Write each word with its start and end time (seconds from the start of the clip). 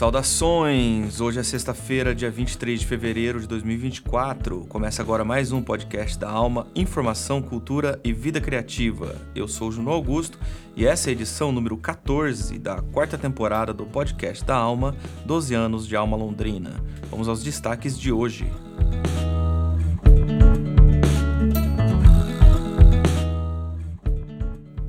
Saudações! 0.00 1.20
Hoje 1.20 1.40
é 1.40 1.42
sexta-feira, 1.42 2.14
dia 2.14 2.30
23 2.30 2.80
de 2.80 2.86
fevereiro 2.86 3.38
de 3.38 3.46
2024. 3.46 4.64
Começa 4.64 5.02
agora 5.02 5.26
mais 5.26 5.52
um 5.52 5.60
podcast 5.60 6.18
da 6.18 6.30
Alma, 6.30 6.66
Informação, 6.74 7.42
Cultura 7.42 8.00
e 8.02 8.10
Vida 8.10 8.40
Criativa. 8.40 9.20
Eu 9.34 9.46
sou 9.46 9.70
Juno 9.70 9.90
Augusto 9.90 10.38
e 10.74 10.86
essa 10.86 11.08
é 11.08 11.10
a 11.10 11.12
edição 11.12 11.52
número 11.52 11.76
14 11.76 12.58
da 12.58 12.80
quarta 12.80 13.18
temporada 13.18 13.74
do 13.74 13.84
podcast 13.84 14.42
da 14.42 14.56
Alma, 14.56 14.96
12 15.26 15.52
anos 15.52 15.86
de 15.86 15.94
Alma 15.94 16.16
Londrina. 16.16 16.82
Vamos 17.10 17.28
aos 17.28 17.42
destaques 17.42 18.00
de 18.00 18.10
hoje. 18.10 18.50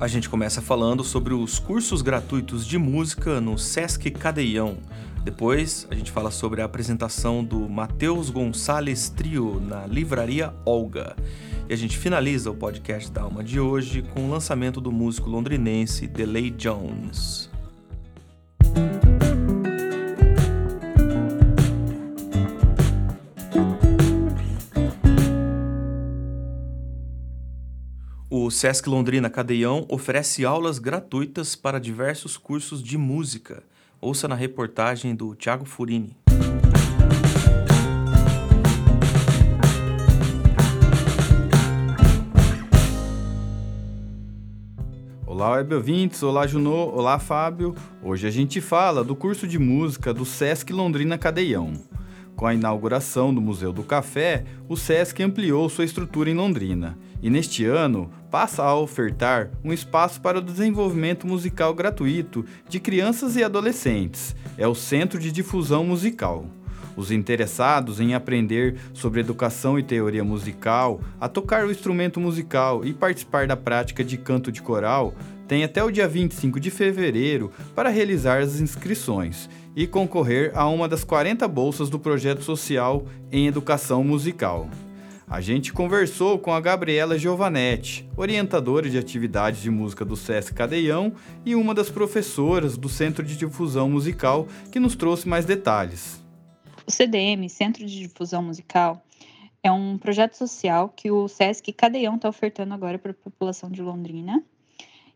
A 0.02 0.08
gente 0.08 0.28
começa 0.28 0.60
falando 0.60 1.04
sobre 1.04 1.32
os 1.32 1.60
cursos 1.60 2.02
gratuitos 2.02 2.66
de 2.66 2.76
música 2.76 3.40
no 3.40 3.56
Sesc 3.56 4.10
Cadeião. 4.10 4.78
Depois, 5.24 5.86
a 5.88 5.94
gente 5.94 6.10
fala 6.10 6.32
sobre 6.32 6.60
a 6.60 6.64
apresentação 6.64 7.44
do 7.44 7.68
Matheus 7.68 8.28
Gonçalves 8.28 9.08
Trio 9.08 9.60
na 9.60 9.86
Livraria 9.86 10.52
Olga. 10.66 11.14
E 11.68 11.72
a 11.72 11.76
gente 11.76 11.96
finaliza 11.96 12.50
o 12.50 12.56
podcast 12.56 13.08
da 13.12 13.22
Alma 13.22 13.44
de 13.44 13.60
hoje 13.60 14.02
com 14.02 14.26
o 14.26 14.30
lançamento 14.30 14.80
do 14.80 14.90
músico 14.90 15.30
londrinense 15.30 16.08
Delay 16.08 16.50
Jones. 16.50 17.48
O 28.28 28.50
Sesc 28.50 28.88
Londrina 28.88 29.30
Cadeião 29.30 29.86
oferece 29.88 30.44
aulas 30.44 30.80
gratuitas 30.80 31.54
para 31.54 31.78
diversos 31.78 32.36
cursos 32.36 32.82
de 32.82 32.98
música. 32.98 33.62
Ouça 34.04 34.26
na 34.26 34.34
reportagem 34.34 35.14
do 35.14 35.32
Tiago 35.36 35.64
Furini. 35.64 36.16
Olá, 45.24 45.52
web 45.52 45.76
ouvintes, 45.76 46.20
olá 46.24 46.48
Junô, 46.48 46.90
olá 46.90 47.20
Fábio. 47.20 47.76
Hoje 48.02 48.26
a 48.26 48.30
gente 48.32 48.60
fala 48.60 49.04
do 49.04 49.14
curso 49.14 49.46
de 49.46 49.56
música 49.56 50.12
do 50.12 50.24
Sesc 50.24 50.72
Londrina 50.72 51.16
Cadeião. 51.16 51.72
Com 52.34 52.44
a 52.44 52.54
inauguração 52.54 53.32
do 53.32 53.40
Museu 53.40 53.72
do 53.72 53.84
Café, 53.84 54.42
o 54.68 54.76
SESC 54.76 55.22
ampliou 55.22 55.68
sua 55.68 55.84
estrutura 55.84 56.28
em 56.28 56.34
Londrina 56.34 56.98
e, 57.22 57.30
neste 57.30 57.64
ano, 57.64 58.10
passa 58.32 58.62
a 58.62 58.74
ofertar 58.74 59.50
um 59.62 59.74
espaço 59.74 60.18
para 60.18 60.38
o 60.38 60.42
desenvolvimento 60.42 61.26
musical 61.26 61.74
gratuito 61.74 62.46
de 62.66 62.80
crianças 62.80 63.36
e 63.36 63.44
adolescentes. 63.44 64.34
É 64.56 64.66
o 64.66 64.74
Centro 64.74 65.18
de 65.18 65.30
Difusão 65.30 65.84
Musical. 65.84 66.46
Os 66.96 67.10
interessados 67.10 68.00
em 68.00 68.14
aprender 68.14 68.78
sobre 68.94 69.20
educação 69.20 69.78
e 69.78 69.82
teoria 69.82 70.24
musical, 70.24 70.98
a 71.20 71.28
tocar 71.28 71.66
o 71.66 71.70
instrumento 71.70 72.18
musical 72.18 72.82
e 72.86 72.94
participar 72.94 73.46
da 73.46 73.56
prática 73.56 74.02
de 74.02 74.16
canto 74.16 74.50
de 74.50 74.62
coral 74.62 75.14
têm 75.46 75.62
até 75.62 75.84
o 75.84 75.90
dia 75.90 76.08
25 76.08 76.58
de 76.58 76.70
fevereiro 76.70 77.50
para 77.74 77.90
realizar 77.90 78.40
as 78.40 78.60
inscrições 78.60 79.50
e 79.76 79.86
concorrer 79.86 80.52
a 80.54 80.66
uma 80.68 80.88
das 80.88 81.04
40 81.04 81.46
bolsas 81.48 81.90
do 81.90 81.98
projeto 81.98 82.42
social 82.42 83.04
em 83.30 83.46
educação 83.46 84.02
musical. 84.02 84.70
A 85.32 85.40
gente 85.40 85.72
conversou 85.72 86.38
com 86.38 86.52
a 86.52 86.60
Gabriela 86.60 87.18
Giovanetti, 87.18 88.06
orientadora 88.18 88.90
de 88.90 88.98
atividades 88.98 89.62
de 89.62 89.70
música 89.70 90.04
do 90.04 90.14
SESC 90.14 90.52
Cadeião 90.52 91.14
e 91.42 91.54
uma 91.54 91.74
das 91.74 91.88
professoras 91.88 92.76
do 92.76 92.86
Centro 92.86 93.24
de 93.24 93.34
Difusão 93.34 93.88
Musical, 93.88 94.46
que 94.70 94.78
nos 94.78 94.94
trouxe 94.94 95.26
mais 95.26 95.46
detalhes. 95.46 96.22
O 96.86 96.90
CDM, 96.90 97.48
Centro 97.48 97.86
de 97.86 98.00
Difusão 98.00 98.42
Musical, 98.42 99.02
é 99.62 99.72
um 99.72 99.96
projeto 99.96 100.34
social 100.34 100.90
que 100.90 101.10
o 101.10 101.26
SESC 101.26 101.72
Cadeião 101.72 102.16
está 102.16 102.28
ofertando 102.28 102.74
agora 102.74 102.98
para 102.98 103.12
a 103.12 103.14
população 103.14 103.70
de 103.70 103.80
Londrina. 103.80 104.44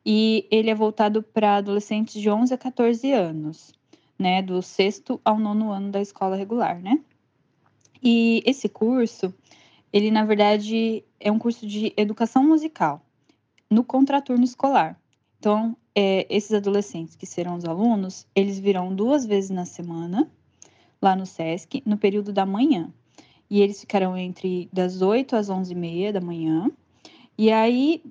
E 0.02 0.46
ele 0.50 0.70
é 0.70 0.74
voltado 0.74 1.22
para 1.22 1.56
adolescentes 1.56 2.18
de 2.18 2.30
11 2.30 2.54
a 2.54 2.56
14 2.56 3.12
anos 3.12 3.74
né, 4.18 4.40
do 4.40 4.62
sexto 4.62 5.20
ao 5.22 5.38
nono 5.38 5.70
ano 5.70 5.90
da 5.90 6.00
escola 6.00 6.36
regular, 6.36 6.80
né? 6.80 7.00
E 8.02 8.42
esse 8.46 8.66
curso, 8.66 9.34
ele 9.92 10.10
na 10.10 10.24
verdade 10.24 11.04
é 11.18 11.30
um 11.30 11.38
curso 11.38 11.66
de 11.66 11.92
educação 11.96 12.44
musical 12.44 13.02
no 13.70 13.84
contraturno 13.84 14.44
escolar. 14.44 15.00
Então, 15.38 15.76
é, 15.94 16.26
esses 16.28 16.52
adolescentes 16.52 17.16
que 17.16 17.26
serão 17.26 17.56
os 17.56 17.64
alunos, 17.64 18.26
eles 18.34 18.58
virão 18.58 18.94
duas 18.94 19.24
vezes 19.24 19.50
na 19.50 19.64
semana 19.64 20.30
lá 21.00 21.14
no 21.14 21.26
SESC, 21.26 21.82
no 21.84 21.96
período 21.96 22.32
da 22.32 22.46
manhã. 22.46 22.92
E 23.48 23.60
eles 23.60 23.80
ficarão 23.80 24.16
entre 24.16 24.68
das 24.72 25.02
8 25.02 25.36
às 25.36 25.48
11 25.48 25.72
e 25.72 25.74
meia 25.76 26.12
da 26.12 26.20
manhã. 26.20 26.70
E 27.38 27.52
aí, 27.52 28.02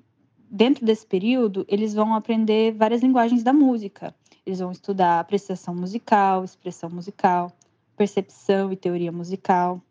dentro 0.50 0.84
desse 0.84 1.06
período, 1.06 1.64
eles 1.68 1.92
vão 1.94 2.14
aprender 2.14 2.72
várias 2.72 3.02
linguagens 3.02 3.42
da 3.42 3.52
música. 3.52 4.14
Eles 4.46 4.60
vão 4.60 4.70
estudar 4.70 5.20
apreciação 5.20 5.74
musical, 5.74 6.44
expressão 6.44 6.88
musical, 6.88 7.52
percepção 7.96 8.72
e 8.72 8.76
teoria 8.76 9.12
musical. 9.12 9.82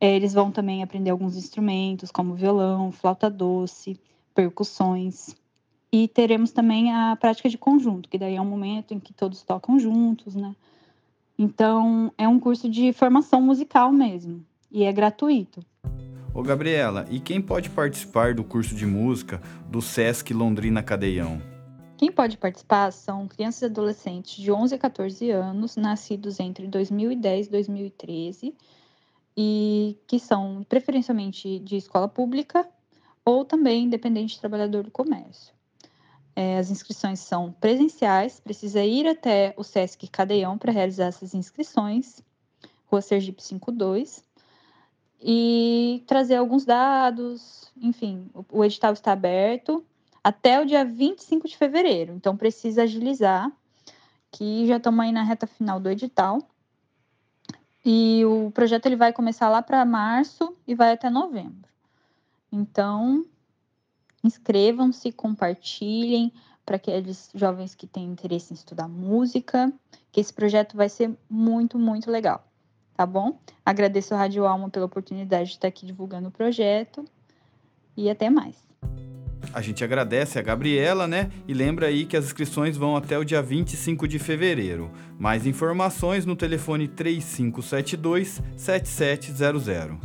É, 0.00 0.14
eles 0.14 0.34
vão 0.34 0.50
também 0.50 0.82
aprender 0.82 1.10
alguns 1.10 1.36
instrumentos, 1.36 2.10
como 2.10 2.34
violão, 2.34 2.92
flauta 2.92 3.30
doce, 3.30 3.98
percussões. 4.34 5.34
E 5.90 6.06
teremos 6.08 6.50
também 6.50 6.92
a 6.92 7.16
prática 7.16 7.48
de 7.48 7.56
conjunto, 7.56 8.08
que 8.08 8.18
daí 8.18 8.36
é 8.36 8.40
um 8.40 8.46
momento 8.46 8.92
em 8.92 9.00
que 9.00 9.14
todos 9.14 9.42
tocam 9.42 9.78
juntos, 9.78 10.34
né? 10.34 10.54
Então, 11.38 12.12
é 12.18 12.26
um 12.26 12.38
curso 12.38 12.68
de 12.68 12.92
formação 12.92 13.40
musical 13.40 13.92
mesmo, 13.92 14.44
e 14.70 14.84
é 14.84 14.92
gratuito. 14.92 15.60
Ô 16.34 16.42
Gabriela, 16.42 17.06
e 17.10 17.18
quem 17.18 17.40
pode 17.40 17.70
participar 17.70 18.34
do 18.34 18.44
curso 18.44 18.74
de 18.74 18.84
música 18.84 19.40
do 19.70 19.80
SESC 19.80 20.34
Londrina 20.34 20.82
Cadeião? 20.82 21.40
Quem 21.96 22.12
pode 22.12 22.36
participar 22.36 22.92
são 22.92 23.26
crianças 23.26 23.62
e 23.62 23.64
adolescentes 23.66 24.36
de 24.36 24.52
11 24.52 24.74
a 24.74 24.78
14 24.78 25.30
anos, 25.30 25.76
nascidos 25.76 26.38
entre 26.38 26.66
2010 26.66 27.46
e 27.46 27.50
2013, 27.50 28.54
e 29.36 29.98
que 30.06 30.18
são 30.18 30.64
preferencialmente 30.68 31.58
de 31.58 31.76
escola 31.76 32.08
pública 32.08 32.66
ou 33.24 33.44
também 33.44 33.84
independente 33.84 34.34
de 34.34 34.40
trabalhador 34.40 34.84
do 34.84 34.90
comércio. 34.90 35.54
É, 36.34 36.58
as 36.58 36.70
inscrições 36.70 37.20
são 37.20 37.50
presenciais, 37.52 38.40
precisa 38.40 38.84
ir 38.84 39.06
até 39.06 39.54
o 39.56 39.64
SESC 39.64 40.06
Cadeião 40.08 40.58
para 40.58 40.72
realizar 40.72 41.06
essas 41.06 41.34
inscrições, 41.34 42.22
Rua 42.86 43.00
Sergipe 43.00 43.42
52, 43.42 44.22
e 45.20 46.04
trazer 46.06 46.36
alguns 46.36 46.64
dados, 46.64 47.72
enfim, 47.80 48.30
o, 48.34 48.44
o 48.58 48.64
edital 48.64 48.92
está 48.92 49.12
aberto 49.12 49.84
até 50.22 50.60
o 50.60 50.66
dia 50.66 50.84
25 50.84 51.48
de 51.48 51.56
fevereiro. 51.56 52.12
Então 52.12 52.36
precisa 52.36 52.82
agilizar, 52.82 53.50
que 54.30 54.66
já 54.66 54.76
estamos 54.76 55.00
aí 55.00 55.12
na 55.12 55.22
reta 55.22 55.46
final 55.46 55.80
do 55.80 55.88
edital. 55.88 56.38
E 57.88 58.24
o 58.24 58.50
projeto 58.50 58.86
ele 58.86 58.96
vai 58.96 59.12
começar 59.12 59.48
lá 59.48 59.62
para 59.62 59.84
março 59.84 60.56
e 60.66 60.74
vai 60.74 60.90
até 60.90 61.08
novembro. 61.08 61.70
Então, 62.50 63.24
inscrevam-se, 64.24 65.12
compartilhem 65.12 66.32
para 66.64 66.74
aqueles 66.74 67.30
jovens 67.32 67.76
que 67.76 67.86
têm 67.86 68.06
interesse 68.06 68.52
em 68.52 68.56
estudar 68.56 68.88
música, 68.88 69.72
que 70.10 70.18
esse 70.18 70.34
projeto 70.34 70.76
vai 70.76 70.88
ser 70.88 71.16
muito, 71.30 71.78
muito 71.78 72.10
legal, 72.10 72.44
tá 72.96 73.06
bom? 73.06 73.38
Agradeço 73.64 74.14
a 74.14 74.18
Rádio 74.18 74.44
Alma 74.44 74.68
pela 74.68 74.86
oportunidade 74.86 75.50
de 75.50 75.54
estar 75.54 75.68
aqui 75.68 75.86
divulgando 75.86 76.26
o 76.26 76.32
projeto 76.32 77.04
e 77.96 78.10
até 78.10 78.28
mais. 78.28 78.66
A 79.52 79.60
gente 79.60 79.82
agradece 79.82 80.38
a 80.38 80.42
Gabriela, 80.42 81.06
né? 81.06 81.30
E 81.48 81.54
lembra 81.54 81.86
aí 81.86 82.04
que 82.04 82.16
as 82.16 82.26
inscrições 82.26 82.76
vão 82.76 82.96
até 82.96 83.18
o 83.18 83.24
dia 83.24 83.42
25 83.42 84.06
de 84.06 84.18
fevereiro. 84.18 84.90
Mais 85.18 85.46
informações 85.46 86.26
no 86.26 86.36
telefone 86.36 86.88
3572 86.88 88.42
7700. 88.56 89.96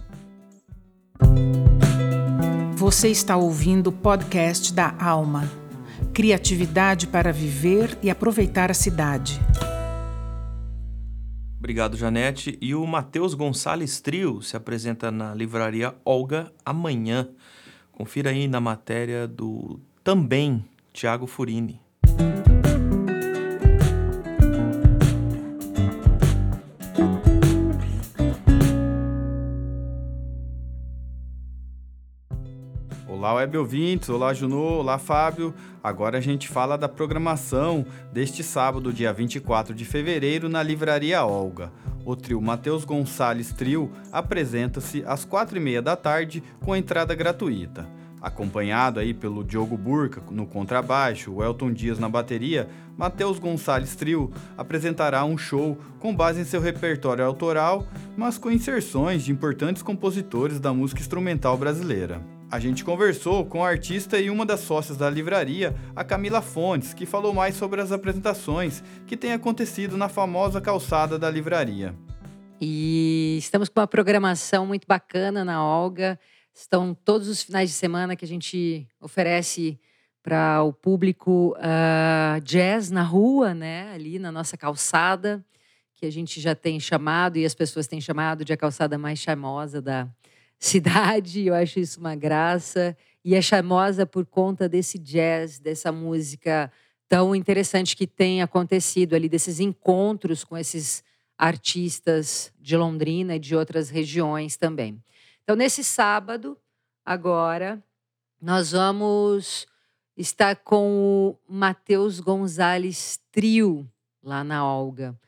Você 2.76 3.10
está 3.10 3.38
ouvindo 3.38 3.88
o 3.88 3.92
podcast 3.92 4.74
da 4.74 4.96
Alma. 5.00 5.50
Criatividade 6.14 7.08
para 7.08 7.32
viver 7.32 7.98
e 8.02 8.10
aproveitar 8.10 8.72
a 8.72 8.74
cidade. 8.74 9.40
Obrigado, 11.60 11.96
Janete. 11.96 12.58
E 12.60 12.74
o 12.74 12.86
Matheus 12.88 13.36
Gonçalves 13.36 14.02
Trio 14.02 14.42
se 14.42 14.58
apresenta 14.58 15.12
na 15.12 15.36
livraria 15.36 15.94
Olga 16.04 16.52
amanhã. 16.66 17.30
Confira 17.92 18.30
aí 18.30 18.48
na 18.48 18.60
matéria 18.60 19.28
do 19.28 19.80
também 20.04 20.66
Tiago 20.94 21.28
Furini. 21.28 21.80
Web 33.42 33.58
ouvintes, 33.58 34.08
olá, 34.08 34.34
Junô, 34.36 34.80
olá, 34.80 35.00
Fábio. 35.00 35.52
Agora 35.84 36.20
a 36.20 36.22
gente 36.22 36.48
fala 36.48 36.78
da 36.78 36.88
programação 36.88 37.84
deste 38.14 38.44
sábado, 38.44 38.94
dia 38.94 39.12
24 39.12 39.74
de 39.74 39.84
fevereiro, 39.84 40.48
na 40.48 40.62
Livraria 40.62 41.26
Olga. 41.26 41.72
O 42.06 42.16
trio 42.16 42.40
Matheus 42.40 42.86
Gonçalves 42.86 43.52
Trio 43.52 43.92
apresenta-se 44.12 45.04
às 45.08 45.26
quatro 45.26 45.58
e 45.58 45.60
meia 45.60 45.82
da 45.82 45.96
tarde 45.96 46.44
com 46.60 46.76
entrada 46.76 47.16
gratuita. 47.16 47.88
Acompanhado 48.22 49.00
aí 49.00 49.12
pelo 49.12 49.44
Diogo 49.44 49.76
Burca 49.76 50.22
no 50.30 50.46
contrabaixo, 50.46 51.34
o 51.34 51.44
Elton 51.44 51.74
Dias 51.74 51.98
na 51.98 52.08
bateria, 52.08 52.70
Matheus 52.96 53.40
Gonçalves 53.40 53.96
Trio 53.96 54.32
apresentará 54.56 55.26
um 55.26 55.36
show 55.36 55.80
com 56.00 56.16
base 56.16 56.40
em 56.40 56.46
seu 56.46 56.62
repertório 56.62 57.26
autoral, 57.26 57.88
mas 58.16 58.38
com 58.38 58.52
inserções 58.52 59.24
de 59.24 59.32
importantes 59.32 59.82
compositores 59.82 60.60
da 60.60 60.72
música 60.72 61.02
instrumental 61.02 61.58
brasileira. 61.58 62.22
A 62.52 62.60
gente 62.60 62.84
conversou 62.84 63.46
com 63.46 63.64
a 63.64 63.70
artista 63.70 64.20
e 64.20 64.30
uma 64.30 64.46
das 64.46 64.60
sócias 64.60 64.98
da 64.98 65.10
livraria, 65.10 65.74
a 65.96 66.04
Camila 66.04 66.42
Fontes, 66.42 66.94
que 66.94 67.06
falou 67.06 67.34
mais 67.34 67.56
sobre 67.56 67.80
as 67.80 67.94
apresentações 67.94 68.84
que 69.08 69.16
têm 69.16 69.32
acontecido 69.32 69.96
na 69.96 70.10
famosa 70.10 70.60
calçada 70.60 71.18
da 71.18 71.32
livraria. 71.32 71.96
E 72.60 73.38
estamos 73.40 73.70
com 73.70 73.80
uma 73.80 73.88
programação 73.88 74.66
muito 74.66 74.86
bacana 74.86 75.46
na 75.46 75.66
Olga. 75.66 76.20
Estão 76.54 76.94
todos 76.94 77.30
os 77.30 77.42
finais 77.42 77.70
de 77.70 77.76
semana 77.76 78.18
que 78.18 78.26
a 78.26 78.28
gente 78.28 78.86
oferece 79.00 79.80
para 80.22 80.62
o 80.62 80.74
público 80.74 81.56
uh, 81.56 82.42
jazz 82.42 82.92
na 82.92 83.02
rua, 83.02 83.54
né? 83.54 83.94
Ali 83.94 84.20
na 84.20 84.30
nossa 84.30 84.58
calçada, 84.58 85.42
que 85.96 86.06
a 86.06 86.12
gente 86.12 86.42
já 86.42 86.54
tem 86.54 86.82
chamado 86.82 87.38
e 87.38 87.46
as 87.46 87.56
pessoas 87.56 87.88
têm 87.88 88.02
chamado 88.02 88.44
de 88.44 88.52
a 88.52 88.58
calçada 88.58 88.98
mais 88.98 89.20
charmosa 89.20 89.82
da 89.82 90.10
cidade. 90.62 91.48
Eu 91.48 91.56
acho 91.56 91.80
isso 91.80 92.00
uma 92.00 92.16
graça. 92.16 92.96
E 93.26 93.36
é 93.36 93.42
charmosa 93.42 94.06
por 94.06 94.26
conta 94.26 94.70
desse 94.70 94.98
jazz, 94.98 95.60
dessa 95.60 95.92
música 95.92 96.72
tão 97.10 97.36
interessante 97.36 97.98
que 97.98 98.08
tem 98.08 98.42
acontecido 98.42 99.16
ali, 99.16 99.28
desses 99.28 99.60
encontros 99.60 100.46
com 100.46 100.58
esses 100.58 101.04
artistas 101.38 102.54
de 102.58 102.78
Londrina 102.78 103.36
e 103.36 103.40
de 103.40 103.56
outras 103.56 103.90
regiões 103.90 104.56
também. 104.56 105.04
Então, 105.44 105.56
nesse 105.56 105.84
sábado, 105.84 106.58
agora, 107.04 107.84
nós 108.40 108.72
vamos 108.72 109.68
estar 110.16 110.56
com 110.58 111.36
o 111.48 111.54
Matheus 111.54 112.20
Gonzalez 112.20 113.20
Trio, 113.32 113.90
lá 114.24 114.44
na 114.44 114.66
Olga, 114.66 115.20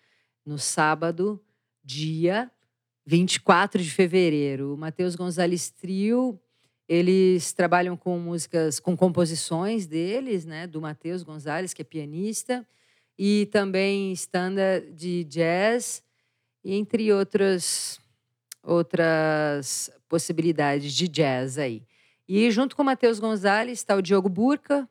no 0.45 0.57
sábado, 0.57 1.41
dia 1.83 2.49
24 3.05 3.81
de 3.81 3.89
fevereiro. 3.89 4.73
O 4.73 4.77
Matheus 4.77 5.15
Gonzalez 5.15 5.69
Trio, 5.69 6.39
eles 6.87 7.53
trabalham 7.53 7.97
com 7.97 8.17
músicas, 8.19 8.79
com 8.79 8.95
composições 8.95 9.85
deles, 9.85 10.45
né, 10.45 10.67
do 10.67 10.81
Matheus 10.81 11.23
Gonzalez, 11.23 11.73
que 11.73 11.81
é 11.81 11.85
pianista, 11.85 12.65
e 13.17 13.47
também 13.51 14.11
standard 14.13 14.91
de 14.93 15.23
jazz, 15.25 16.03
entre 16.63 17.11
outras 17.11 17.99
outras 18.65 19.91
possibilidades 20.07 20.93
de 20.93 21.07
jazz 21.07 21.57
aí. 21.57 21.83
E 22.27 22.49
junto 22.49 22.75
com 22.75 22.81
o 22.81 22.85
Matheus 22.85 23.19
Gonzalez 23.19 23.79
está 23.79 23.95
o 23.95 24.01
Diogo 24.01 24.29
Burca 24.29 24.87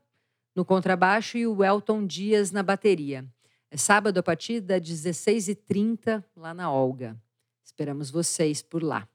no 0.55 0.65
contrabaixo 0.65 1.39
e 1.39 1.47
o 1.47 1.65
Elton 1.65 2.07
Dias 2.07 2.51
na 2.51 2.63
bateria. 2.63 3.25
É 3.71 3.77
sábado 3.79 4.19
a 4.19 4.23
partir 4.23 4.61
das 4.61 4.83
16h30 4.83 6.23
lá 6.37 6.53
na 6.53 6.71
Olga. 6.71 7.17
Esperamos 7.65 8.11
vocês 8.11 8.63
por 8.63 8.83
lá. 8.83 9.09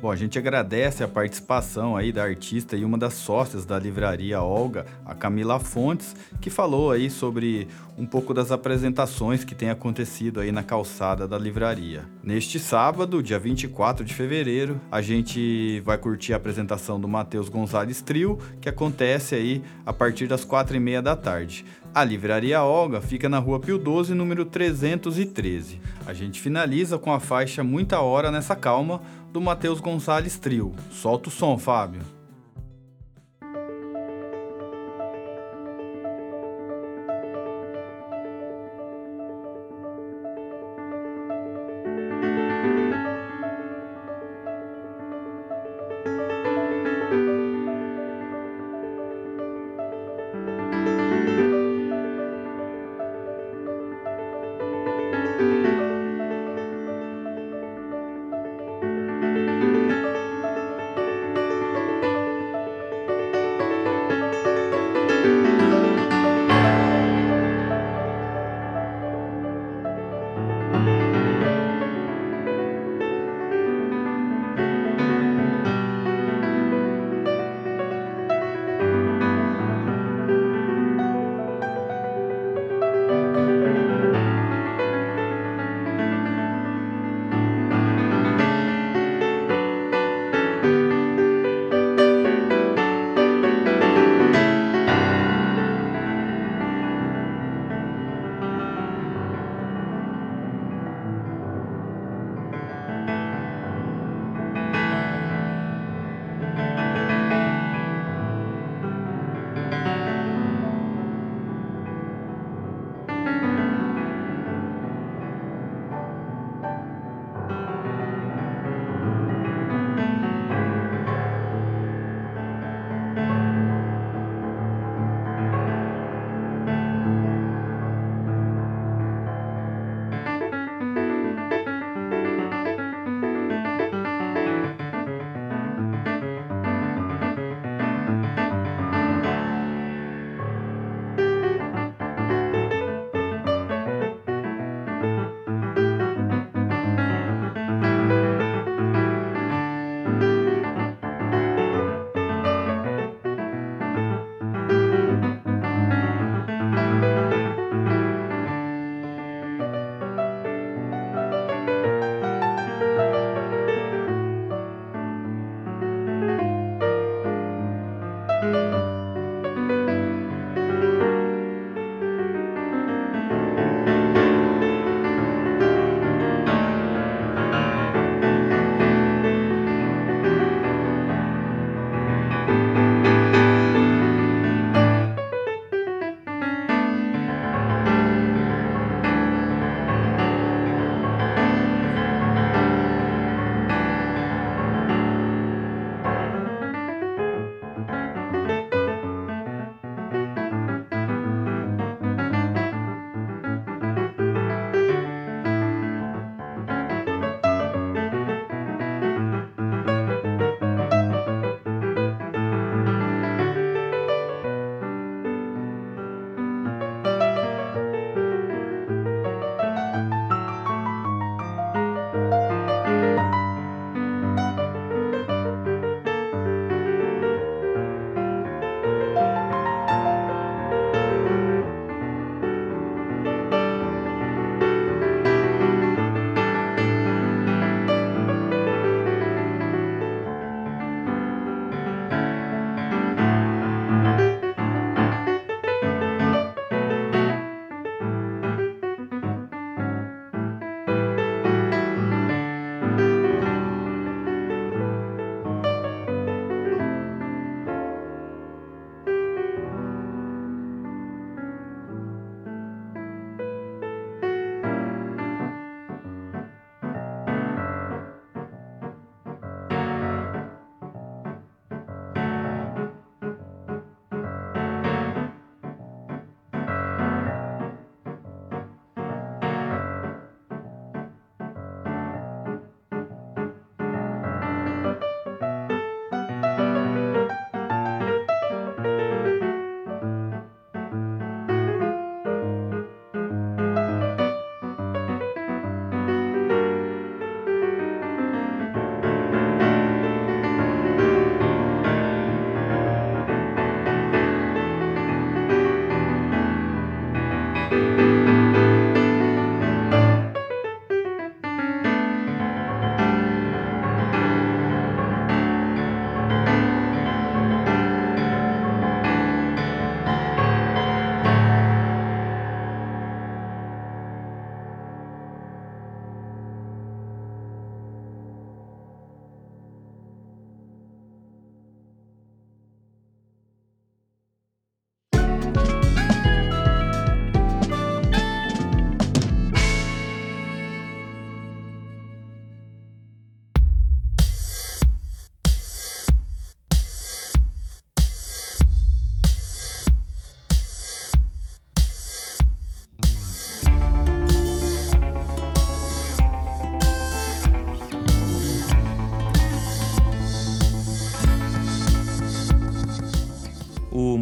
Bom, 0.00 0.10
a 0.10 0.16
gente 0.16 0.38
agradece 0.38 1.02
a 1.02 1.08
participação 1.08 1.96
aí 1.96 2.12
da 2.12 2.22
artista 2.22 2.76
e 2.76 2.84
uma 2.84 2.98
das 2.98 3.14
sócias 3.14 3.64
da 3.64 3.78
livraria 3.78 4.42
Olga, 4.42 4.84
a 5.06 5.14
Camila 5.14 5.58
Fontes, 5.58 6.14
que 6.38 6.50
falou 6.50 6.90
aí 6.90 7.08
sobre 7.08 7.66
um 7.96 8.04
pouco 8.04 8.34
das 8.34 8.52
apresentações 8.52 9.42
que 9.42 9.54
tem 9.54 9.70
acontecido 9.70 10.38
aí 10.38 10.52
na 10.52 10.62
calçada 10.62 11.26
da 11.26 11.38
livraria. 11.38 12.04
Neste 12.22 12.58
sábado, 12.58 13.22
dia 13.22 13.38
24 13.38 14.04
de 14.04 14.12
fevereiro, 14.12 14.78
a 14.92 15.00
gente 15.00 15.80
vai 15.80 15.96
curtir 15.96 16.34
a 16.34 16.36
apresentação 16.36 17.00
do 17.00 17.08
Matheus 17.08 17.48
Gonzalez 17.48 18.02
Trio, 18.02 18.38
que 18.60 18.68
acontece 18.68 19.34
aí 19.34 19.62
a 19.86 19.94
partir 19.94 20.26
das 20.26 20.44
quatro 20.44 20.76
e 20.76 20.80
meia 20.80 21.00
da 21.00 21.16
tarde. 21.16 21.64
A 21.96 22.04
Livraria 22.04 22.62
Olga 22.62 23.00
fica 23.00 23.26
na 23.26 23.38
rua 23.38 23.58
Pio 23.58 23.78
12, 23.78 24.12
número 24.12 24.44
313. 24.44 25.80
A 26.06 26.12
gente 26.12 26.42
finaliza 26.42 26.98
com 26.98 27.10
a 27.10 27.18
faixa 27.18 27.64
Muita 27.64 28.00
Hora 28.00 28.30
Nessa 28.30 28.54
Calma, 28.54 29.00
do 29.32 29.40
Matheus 29.40 29.80
Gonçalves 29.80 30.36
Trio. 30.36 30.74
Solta 30.90 31.30
o 31.30 31.32
som, 31.32 31.56
Fábio. 31.56 32.02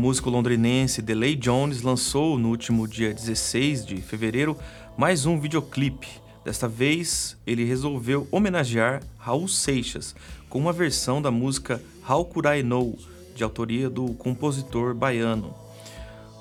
Músico 0.05 0.29
londrinense 0.29 1.01
Delay 1.01 1.35
Jones 1.35 1.81
lançou 1.81 2.39
no 2.39 2.51
último 2.51 2.87
dia 2.87 3.15
16 3.15 3.87
de 3.87 3.97
fevereiro 4.03 4.55
mais 4.99 5.25
um 5.25 5.41
videoclipe. 5.41 6.07
Desta 6.45 6.69
vez, 6.69 7.39
ele 7.47 7.65
resolveu 7.65 8.29
homenagear 8.31 9.03
Raul 9.17 9.49
Seixas 9.49 10.15
com 10.51 10.59
uma 10.59 10.75
versão 10.75 11.23
da 11.23 11.31
música 11.31 11.81
How 12.07 12.23
Could 12.27 12.47
I 12.47 12.63
Know, 12.63 12.99
de 13.35 13.43
autoria 13.43 13.89
do 13.89 14.13
compositor 14.13 14.93
baiano. 14.93 15.55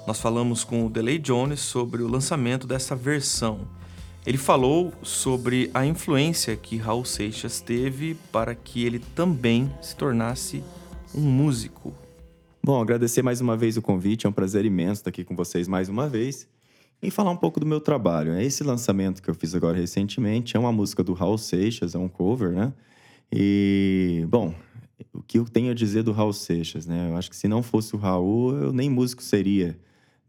Nós 0.06 0.20
falamos 0.20 0.66
com 0.66 0.86
o 0.86 0.90
Delay 0.90 1.18
Jones 1.18 1.62
sobre 1.62 2.04
o 2.04 2.10
lançamento 2.10 2.68
dessa 2.68 2.98
versão. 2.98 3.62
Ele 4.26 4.38
falou 4.38 4.92
sobre 5.04 5.72
a 5.74 5.86
influência 5.86 6.58
que 6.58 6.76
Raul 6.76 7.06
Seixas 7.06 7.62
teve 7.62 8.16
para 8.30 8.54
que 8.56 8.84
ele 8.84 9.00
também 9.00 9.74
se 9.82 9.96
tornasse 9.96 10.62
um 11.16 11.22
músico. 11.22 12.03
Bom, 12.66 12.80
agradecer 12.80 13.22
mais 13.22 13.42
uma 13.42 13.58
vez 13.58 13.76
o 13.76 13.82
convite, 13.82 14.26
é 14.26 14.30
um 14.30 14.32
prazer 14.32 14.64
imenso 14.64 15.02
estar 15.02 15.10
aqui 15.10 15.26
com 15.26 15.36
vocês 15.36 15.68
mais 15.68 15.90
uma 15.90 16.08
vez 16.08 16.48
e 17.02 17.12
falar 17.12 17.30
um 17.32 17.36
pouco 17.36 17.60
do 17.60 17.66
meu 17.66 17.82
trabalho. 17.82 18.40
Esse 18.40 18.64
lançamento 18.64 19.22
que 19.22 19.30
eu 19.30 19.36
fiz 19.36 19.54
agora 19.54 19.78
recentemente 19.78 20.56
é 20.56 20.60
uma 20.62 20.72
música 20.72 21.04
do 21.04 21.12
Raul 21.12 21.38
Seixas, 21.38 21.94
é 21.94 21.98
um 22.00 22.08
cover, 22.08 22.52
né? 22.52 22.72
E, 23.30 24.26
bom, 24.30 24.56
o 25.14 25.22
que 25.22 25.40
eu 25.40 25.44
tenho 25.44 25.72
a 25.72 25.74
dizer 25.74 26.04
do 26.04 26.14
Raul 26.14 26.32
Seixas, 26.32 26.86
né? 26.86 27.10
Eu 27.12 27.18
acho 27.18 27.30
que 27.30 27.36
se 27.36 27.50
não 27.50 27.62
fosse 27.62 27.98
o 27.98 28.00
Raul, 28.00 28.56
eu 28.56 28.72
nem 28.72 28.90
músico 28.90 29.22
seria. 29.22 29.78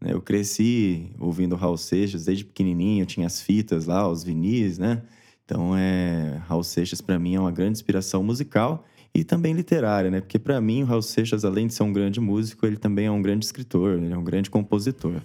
Né? 0.01 0.11
Eu 0.11 0.21
cresci 0.21 1.11
ouvindo 1.17 1.53
o 1.53 1.57
Raul 1.57 1.77
Seixas 1.77 2.25
desde 2.25 2.43
pequenininho, 2.43 3.05
tinha 3.05 3.27
as 3.27 3.39
fitas 3.39 3.85
lá, 3.85 4.09
os 4.09 4.25
vinis, 4.25 4.77
né? 4.77 5.03
Então, 5.45 5.73
é, 5.73 6.41
Raul 6.49 6.63
Seixas 6.63 6.99
para 6.99 7.17
mim 7.17 7.35
é 7.35 7.39
uma 7.39 7.51
grande 7.51 7.77
inspiração 7.77 8.21
musical 8.21 8.83
e 9.15 9.23
também 9.23 9.53
literária, 9.53 10.11
né? 10.11 10.19
Porque 10.19 10.37
para 10.37 10.59
mim 10.59 10.83
o 10.83 10.85
Raul 10.85 11.01
Seixas, 11.01 11.45
além 11.45 11.67
de 11.67 11.73
ser 11.73 11.83
um 11.83 11.93
grande 11.93 12.19
músico, 12.19 12.65
ele 12.65 12.75
também 12.75 13.05
é 13.05 13.11
um 13.11 13.21
grande 13.21 13.45
escritor, 13.45 13.97
ele 13.97 14.11
é 14.11 14.17
um 14.17 14.23
grande 14.23 14.49
compositor. 14.49 15.21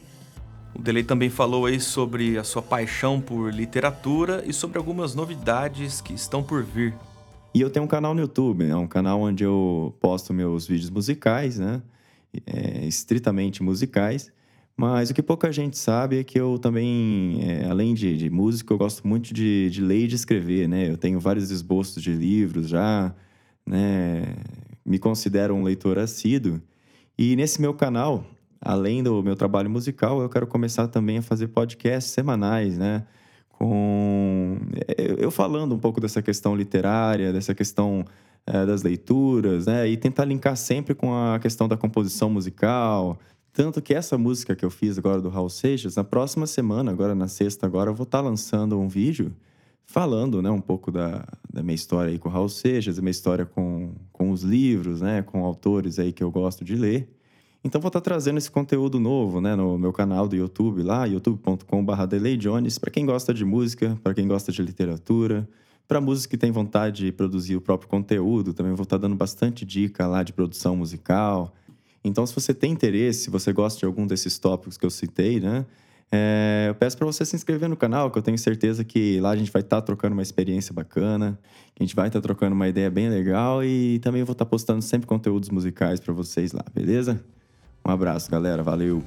O 0.72 0.80
Delay 0.80 1.02
também 1.02 1.28
falou 1.28 1.66
aí 1.66 1.80
sobre 1.80 2.38
a 2.38 2.44
sua 2.44 2.62
paixão 2.62 3.20
por 3.20 3.52
literatura 3.52 4.44
e 4.46 4.52
sobre 4.52 4.78
algumas 4.78 5.16
novidades 5.16 6.00
que 6.00 6.14
estão 6.14 6.40
por 6.40 6.62
vir. 6.62 6.94
E 7.52 7.60
eu 7.60 7.68
tenho 7.68 7.84
um 7.84 7.88
canal 7.88 8.14
no 8.14 8.20
YouTube, 8.20 8.62
né? 8.62 8.76
um 8.76 8.86
canal 8.86 9.22
onde 9.22 9.42
eu 9.42 9.92
posto 10.00 10.32
meus 10.32 10.68
vídeos 10.68 10.88
musicais, 10.88 11.58
né? 11.58 11.82
É, 12.46 12.86
estritamente 12.86 13.60
musicais. 13.60 14.32
Mas 14.76 15.10
o 15.10 15.14
que 15.14 15.20
pouca 15.20 15.50
gente 15.50 15.76
sabe 15.76 16.20
é 16.20 16.24
que 16.24 16.40
eu 16.40 16.60
também, 16.60 17.40
é, 17.42 17.66
além 17.68 17.92
de, 17.92 18.16
de 18.16 18.30
música, 18.30 18.72
eu 18.72 18.78
gosto 18.78 19.04
muito 19.06 19.34
de, 19.34 19.68
de 19.68 19.82
ler 19.82 20.04
e 20.04 20.06
de 20.06 20.14
escrever, 20.14 20.68
né? 20.68 20.88
Eu 20.88 20.96
tenho 20.96 21.18
vários 21.18 21.50
esboços 21.50 22.00
de 22.00 22.12
livros 22.12 22.68
já, 22.68 23.12
né? 23.70 24.34
Me 24.84 24.98
considero 24.98 25.54
um 25.54 25.62
leitor 25.62 25.98
assíduo. 25.98 26.60
E 27.16 27.36
nesse 27.36 27.60
meu 27.60 27.72
canal, 27.72 28.24
além 28.60 29.02
do 29.02 29.22
meu 29.22 29.36
trabalho 29.36 29.70
musical, 29.70 30.20
eu 30.20 30.28
quero 30.28 30.46
começar 30.46 30.88
também 30.88 31.18
a 31.18 31.22
fazer 31.22 31.48
podcasts 31.48 32.12
semanais, 32.12 32.76
né? 32.76 33.06
Com 33.50 34.58
eu 35.18 35.30
falando 35.30 35.74
um 35.74 35.78
pouco 35.78 36.00
dessa 36.00 36.20
questão 36.20 36.56
literária, 36.56 37.32
dessa 37.32 37.54
questão 37.54 38.04
é, 38.46 38.66
das 38.66 38.82
leituras, 38.82 39.66
né? 39.66 39.88
E 39.88 39.96
tentar 39.96 40.24
linkar 40.24 40.56
sempre 40.56 40.94
com 40.94 41.14
a 41.14 41.38
questão 41.38 41.68
da 41.68 41.76
composição 41.76 42.28
musical. 42.28 43.18
Tanto 43.52 43.80
que 43.80 43.94
essa 43.94 44.18
música 44.18 44.56
que 44.56 44.64
eu 44.64 44.70
fiz 44.70 44.98
agora 44.98 45.20
do 45.20 45.28
Raul 45.28 45.48
Seixas, 45.48 45.94
na 45.94 46.04
próxima 46.04 46.46
semana, 46.46 46.90
agora 46.90 47.14
na 47.14 47.28
sexta, 47.28 47.66
agora 47.66 47.90
eu 47.90 47.94
vou 47.94 48.04
estar 48.04 48.20
lançando 48.20 48.78
um 48.80 48.88
vídeo 48.88 49.32
falando, 49.90 50.40
né, 50.40 50.48
um 50.48 50.60
pouco 50.60 50.92
da, 50.92 51.26
da 51.52 51.64
minha 51.64 51.74
história 51.74 52.12
aí 52.12 52.18
com 52.18 52.28
o 52.28 52.32
Raul 52.32 52.48
Seixas, 52.48 53.00
minha 53.00 53.10
história 53.10 53.44
com, 53.44 53.92
com 54.12 54.30
os 54.30 54.42
livros, 54.42 55.00
né, 55.00 55.20
com 55.20 55.44
autores 55.44 55.98
aí 55.98 56.12
que 56.12 56.22
eu 56.22 56.30
gosto 56.30 56.64
de 56.64 56.76
ler. 56.76 57.08
Então 57.64 57.80
vou 57.80 57.88
estar 57.88 58.00
trazendo 58.00 58.38
esse 58.38 58.48
conteúdo 58.48 59.00
novo, 59.00 59.40
né, 59.40 59.56
no 59.56 59.76
meu 59.76 59.92
canal 59.92 60.28
do 60.28 60.36
YouTube 60.36 60.84
lá, 60.84 61.06
youtube.com.br 61.06 62.06
delayjones, 62.08 62.78
para 62.78 62.88
quem 62.88 63.04
gosta 63.04 63.34
de 63.34 63.44
música, 63.44 63.98
para 64.00 64.14
quem 64.14 64.28
gosta 64.28 64.52
de 64.52 64.62
literatura, 64.62 65.48
para 65.88 66.00
músicos 66.00 66.26
que 66.26 66.38
têm 66.38 66.52
vontade 66.52 67.06
de 67.06 67.12
produzir 67.12 67.56
o 67.56 67.60
próprio 67.60 67.88
conteúdo, 67.88 68.54
também 68.54 68.72
vou 68.74 68.84
estar 68.84 68.96
dando 68.96 69.16
bastante 69.16 69.64
dica 69.64 70.06
lá 70.06 70.22
de 70.22 70.32
produção 70.32 70.76
musical. 70.76 71.52
Então, 72.04 72.24
se 72.24 72.32
você 72.32 72.54
tem 72.54 72.70
interesse, 72.70 73.24
se 73.24 73.30
você 73.30 73.52
gosta 73.52 73.80
de 73.80 73.86
algum 73.86 74.06
desses 74.06 74.38
tópicos 74.38 74.78
que 74.78 74.86
eu 74.86 74.90
citei, 74.90 75.40
né, 75.40 75.66
é, 76.12 76.66
eu 76.68 76.74
peço 76.74 76.96
para 76.96 77.06
você 77.06 77.24
se 77.24 77.36
inscrever 77.36 77.68
no 77.68 77.76
canal, 77.76 78.10
que 78.10 78.18
eu 78.18 78.22
tenho 78.22 78.36
certeza 78.36 78.84
que 78.84 79.20
lá 79.20 79.30
a 79.30 79.36
gente 79.36 79.50
vai 79.50 79.62
estar 79.62 79.80
trocando 79.82 80.12
uma 80.12 80.22
experiência 80.22 80.74
bacana, 80.74 81.38
que 81.74 81.82
a 81.82 81.86
gente 81.86 81.94
vai 81.94 82.08
estar 82.08 82.20
trocando 82.20 82.54
uma 82.54 82.66
ideia 82.66 82.90
bem 82.90 83.08
legal 83.08 83.62
e 83.62 84.00
também 84.00 84.24
vou 84.24 84.32
estar 84.32 84.44
postando 84.44 84.82
sempre 84.82 85.06
conteúdos 85.06 85.50
musicais 85.50 86.00
para 86.00 86.12
vocês 86.12 86.52
lá, 86.52 86.64
beleza? 86.74 87.22
Um 87.86 87.90
abraço, 87.90 88.30
galera. 88.30 88.62
Valeu. 88.62 89.02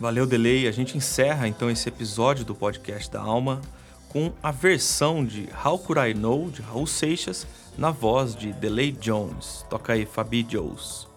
Valeu, 0.00 0.26
Delay. 0.26 0.66
A 0.66 0.72
gente 0.72 0.96
encerra 0.96 1.46
então 1.46 1.70
esse 1.70 1.88
episódio 1.88 2.44
do 2.44 2.54
podcast 2.54 3.10
da 3.10 3.20
Alma 3.20 3.60
com 4.08 4.32
a 4.42 4.50
versão 4.50 5.24
de 5.24 5.48
How 5.64 5.78
Could 5.78 6.10
I 6.10 6.14
Know 6.14 6.50
de 6.50 6.62
Raul 6.62 6.86
Seixas 6.86 7.46
na 7.76 7.90
voz 7.90 8.34
de 8.34 8.52
Delay 8.52 8.92
Jones. 8.92 9.64
Toca 9.68 9.92
aí, 9.92 10.06
Fabi 10.06 10.42
Jones. 10.42 11.09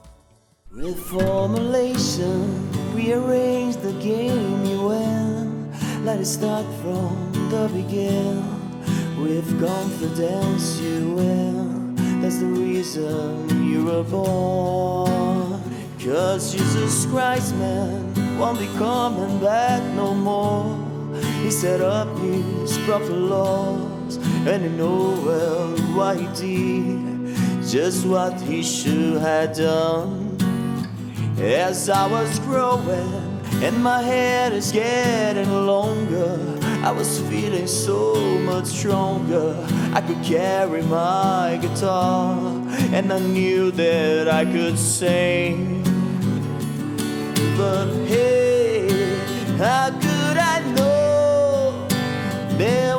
With 0.75 0.97
formulation, 0.97 2.67
rearrange 2.95 3.75
the 3.77 3.93
game 4.01 4.65
you 4.65 4.87
win. 4.87 5.71
Let 6.03 6.19
it 6.19 6.25
start 6.25 6.65
from 6.81 7.31
the 7.51 7.69
beginning. 7.71 8.41
With 9.21 9.47
confidence, 9.63 10.79
you 10.81 11.13
will. 11.13 11.93
That's 12.21 12.39
the 12.39 12.47
reason 12.47 13.69
you 13.69 13.85
were 13.85 14.03
born. 14.03 15.61
Cause 16.03 16.51
Jesus 16.51 17.05
Christ, 17.05 17.53
man, 17.57 18.39
won't 18.39 18.57
be 18.57 18.65
coming 18.79 19.39
back 19.39 19.83
no 19.93 20.15
more. 20.15 20.75
He 21.43 21.51
set 21.51 21.81
up 21.81 22.07
his 22.17 22.79
proper 22.79 23.13
laws, 23.13 24.17
and 24.47 24.63
you 24.63 24.69
know 24.71 25.21
well 25.23 25.77
why 25.95 26.15
he 26.15 26.27
did 26.33 27.13
just 27.63 28.07
what 28.07 28.41
he 28.41 28.63
should 28.63 29.21
have 29.21 29.55
done. 29.55 30.22
As 31.37 31.89
I 31.89 32.07
was 32.07 32.39
growing, 32.39 33.41
and 33.61 33.83
my 33.83 34.01
head 34.01 34.53
is 34.53 34.71
getting 34.71 35.51
longer, 35.65 36.39
I 36.83 36.91
was 36.91 37.19
feeling 37.21 37.67
so 37.67 38.15
much 38.39 38.65
stronger. 38.65 39.55
I 39.93 40.01
could 40.01 40.23
carry 40.23 40.83
my 40.83 41.57
guitar, 41.61 42.37
and 42.91 43.11
I 43.11 43.19
knew 43.19 43.71
that 43.71 44.27
I 44.27 44.45
could 44.45 44.77
sing. 44.77 45.83
But 47.57 47.87
hey, 48.05 49.17
how 49.57 49.89
could 49.89 50.37
I 50.37 50.59
know 50.75 51.87
the 52.57 52.92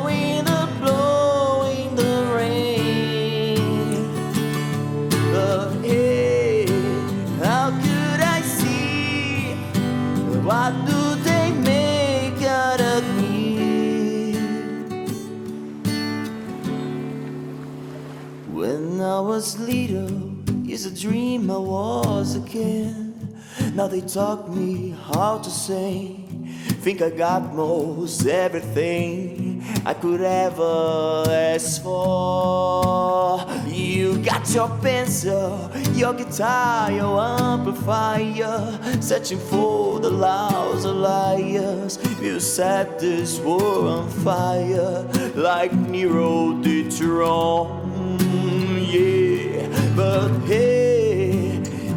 dream 21.05 21.51
I 21.51 21.57
was 21.57 22.35
a 22.35 22.41
kid. 22.41 22.95
Now 23.75 23.85
they 23.85 24.01
taught 24.01 24.49
me 24.49 24.95
how 25.13 25.37
to 25.37 25.49
sing. 25.51 26.47
Think 26.83 27.03
I 27.03 27.11
got 27.11 27.53
most 27.53 28.25
everything 28.25 29.63
I 29.85 29.93
could 29.93 30.21
ever 30.21 31.25
ask 31.29 31.83
for. 31.83 33.45
You 33.67 34.17
got 34.17 34.51
your 34.55 34.69
pencil, 34.81 35.69
your 35.93 36.15
guitar, 36.15 36.91
your 36.91 37.21
amplifier, 37.21 38.57
searching 38.99 39.39
for 39.51 39.99
the 39.99 40.09
of 40.09 40.95
liars. 40.95 41.99
You 42.19 42.39
set 42.39 42.97
this 42.97 43.37
war 43.39 43.89
on 43.97 44.09
fire 44.09 45.03
like 45.35 45.71
Nero 45.71 46.53
did 46.63 46.91
Rome. 46.99 48.17
Yeah, 48.89 49.67
but 49.95 50.29
hey, 50.47 50.84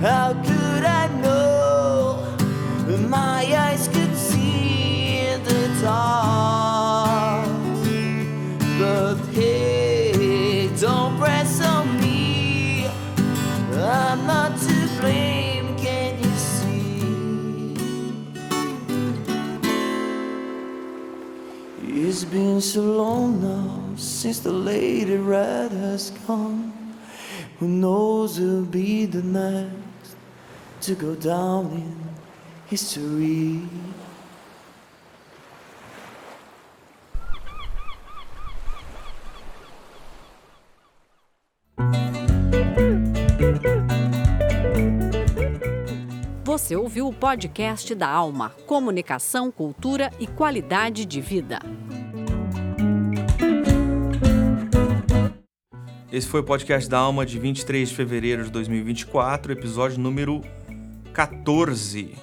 how 0.00 0.32
could 0.32 0.84
I 0.84 1.08
know? 1.20 2.24
My 3.08 3.44
eyes 3.56 3.88
could 3.88 4.16
see 4.16 5.18
in 5.18 5.42
the 5.42 5.80
dark. 5.82 7.48
But 8.78 9.16
hey, 9.32 10.68
don't 10.80 11.18
press 11.18 11.60
on 11.64 12.00
me. 12.00 12.86
I'm 13.74 14.26
not 14.26 14.58
to 14.60 14.88
blame, 15.00 15.76
can 15.76 16.18
you 16.22 16.34
see? 16.36 17.74
It's 21.82 22.24
been 22.24 22.60
so 22.60 22.82
long 22.82 23.40
now 23.42 23.96
since 23.96 24.38
the 24.40 24.52
lady 24.52 25.16
red 25.16 25.72
has 25.72 26.10
gone. 26.26 26.72
Who 27.58 27.66
knows 27.66 28.36
who'll 28.36 28.64
be 28.64 29.06
the 29.06 29.22
next 29.22 29.87
to 30.80 30.94
go 30.94 31.14
down 31.16 31.72
in 31.72 31.96
history. 32.70 33.62
Você 46.44 46.76
ouviu 46.76 47.08
o 47.08 47.12
podcast 47.12 47.94
da 47.94 48.08
Alma, 48.08 48.50
Comunicação, 48.66 49.50
Cultura 49.50 50.10
e 50.20 50.26
Qualidade 50.26 51.04
de 51.04 51.20
Vida. 51.20 51.60
Esse 56.10 56.26
foi 56.26 56.40
o 56.40 56.44
podcast 56.44 56.88
da 56.88 56.98
Alma 56.98 57.24
de 57.24 57.38
23 57.38 57.88
de 57.88 57.94
fevereiro 57.94 58.44
de 58.44 58.50
2024, 58.50 59.52
episódio 59.52 59.98
número 59.98 60.42
14. 61.12 62.14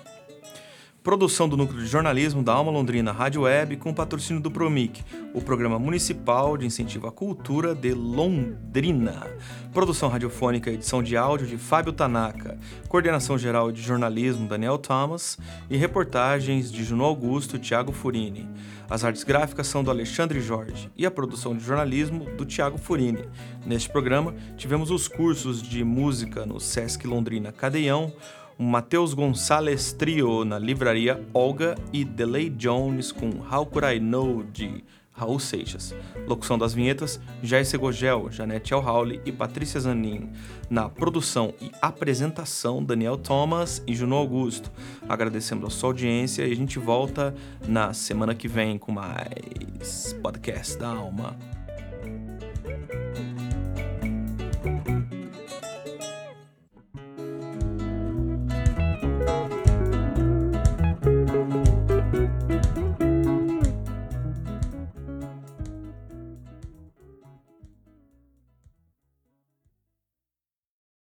Produção 1.05 1.47
do 1.47 1.55
Núcleo 1.55 1.81
de 1.81 1.87
Jornalismo 1.87 2.41
da 2.41 2.51
Alma 2.51 2.71
Londrina 2.71 3.11
Rádio 3.11 3.43
Web 3.43 3.77
com 3.77 3.93
patrocínio 3.93 4.41
do 4.41 4.49
Promic, 4.49 5.03
o 5.35 5.41
Programa 5.41 5.77
Municipal 5.77 6.57
de 6.57 6.65
Incentivo 6.65 7.05
à 7.05 7.11
Cultura 7.11 7.75
de 7.75 7.93
Londrina. 7.93 9.27
Produção 9.71 10.09
radiofônica 10.09 10.71
e 10.71 10.73
edição 10.73 11.03
de 11.03 11.15
áudio 11.15 11.45
de 11.45 11.57
Fábio 11.57 11.93
Tanaka, 11.93 12.57
coordenação 12.87 13.37
geral 13.37 13.71
de 13.71 13.83
jornalismo 13.83 14.47
Daniel 14.47 14.79
Thomas 14.79 15.37
e 15.69 15.77
reportagens 15.77 16.71
de 16.71 16.83
Juno 16.83 17.03
Augusto 17.03 17.57
e 17.57 17.59
Thiago 17.59 17.91
Furini. 17.91 18.49
As 18.89 19.03
artes 19.03 19.23
gráficas 19.23 19.67
são 19.67 19.83
do 19.83 19.91
Alexandre 19.91 20.39
Jorge 20.41 20.91
e 20.97 21.05
a 21.05 21.11
produção 21.11 21.55
de 21.55 21.63
jornalismo 21.63 22.25
do 22.35 22.45
Thiago 22.45 22.79
Furini. 22.79 23.27
Neste 23.65 23.89
programa, 23.89 24.33
tivemos 24.57 24.89
os 24.89 25.07
cursos 25.07 25.61
de 25.61 25.83
música 25.83 26.47
no 26.47 26.59
Sesc 26.59 27.05
Londrina 27.05 27.51
Cadeião, 27.51 28.11
Matheus 28.57 29.13
Gonçalves 29.13 29.91
Trio 29.91 30.45
na 30.45 30.57
livraria 30.57 31.21
Olga 31.33 31.75
e 31.91 32.05
Delay 32.05 32.49
Jones 32.49 33.11
com 33.11 33.29
How 33.51 33.65
Could 33.65 33.97
I 33.97 33.99
Know 33.99 34.43
de 34.43 34.81
Raul 35.11 35.39
Seixas. 35.39 35.93
Locução 36.25 36.57
das 36.57 36.73
vinhetas, 36.73 37.19
Jair 37.43 37.65
Segogel, 37.65 38.31
Janete 38.31 38.73
Alhauli 38.73 39.21
e 39.25 39.31
Patrícia 39.31 39.79
Zanin. 39.79 40.29
Na 40.69 40.89
produção 40.89 41.53
e 41.61 41.69
apresentação, 41.81 42.83
Daniel 42.83 43.17
Thomas 43.17 43.83
e 43.85 43.93
Juno 43.93 44.15
Augusto. 44.15 44.71
Agradecemos 45.07 45.65
a 45.65 45.69
sua 45.69 45.89
audiência 45.89 46.45
e 46.45 46.51
a 46.51 46.55
gente 46.55 46.79
volta 46.79 47.35
na 47.67 47.93
semana 47.93 48.33
que 48.33 48.47
vem 48.47 48.77
com 48.77 48.91
mais 48.91 50.13
podcast 50.21 50.77
da 50.77 50.89
Alma. 50.89 51.37